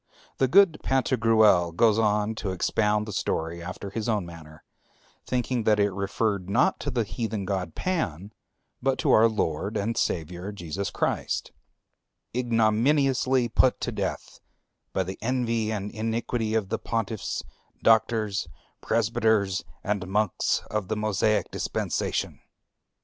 [0.39, 4.63] The good Pantagruel goes on to expound the story after his own manner,
[5.27, 8.33] thinking that it referred not to the heathen god Pan,
[8.81, 11.51] but to our Lord and Savior, Jesus Christ,
[12.35, 14.39] "ignominiously put to death
[14.91, 17.43] by the envy and iniquity of the pontiffs,
[17.83, 18.47] doctors,
[18.81, 22.39] presbyters, and monks of the Mosaic dispensation...."